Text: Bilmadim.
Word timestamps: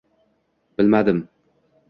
Bilmadim. 0.77 1.29